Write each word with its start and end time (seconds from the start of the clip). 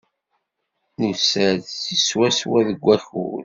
Nusa-d 0.99 1.59
deg 1.85 1.97
swaswa 2.07 2.59
deg 2.67 2.79
wakud. 2.85 3.39